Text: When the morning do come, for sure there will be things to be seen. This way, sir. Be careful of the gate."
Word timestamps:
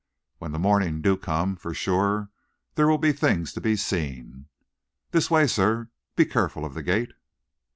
When 0.39 0.51
the 0.51 0.57
morning 0.57 1.03
do 1.03 1.15
come, 1.15 1.55
for 1.55 1.75
sure 1.75 2.31
there 2.73 2.87
will 2.87 2.97
be 2.97 3.11
things 3.11 3.53
to 3.53 3.61
be 3.61 3.75
seen. 3.75 4.47
This 5.11 5.29
way, 5.29 5.45
sir. 5.45 5.89
Be 6.15 6.25
careful 6.25 6.65
of 6.65 6.73
the 6.73 6.81
gate." 6.81 7.13